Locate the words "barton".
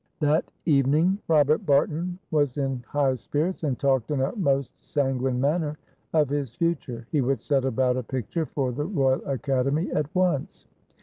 1.63-2.17